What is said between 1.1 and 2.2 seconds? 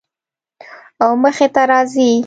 مخې ته راځي